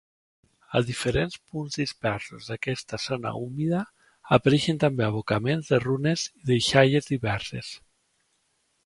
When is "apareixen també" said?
4.39-5.05